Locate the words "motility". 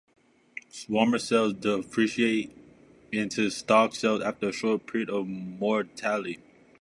5.27-6.39